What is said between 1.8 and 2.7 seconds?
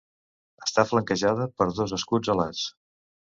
dos escuts alats.